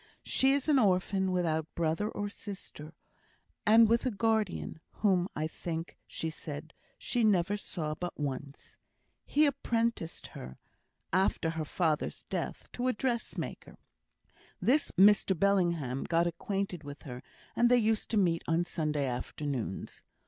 [0.25, 2.95] She is an orphan, without brother or sister,
[3.67, 8.77] and with a guardian, whom, I think she said, she never saw but once.
[9.27, 10.57] He apprenticed her
[11.13, 13.77] (after her father's death) to a dressmaker.
[14.59, 17.21] This Mr Bellingham got acquainted with her,
[17.55, 20.01] and they used to meet on Sunday afternoons.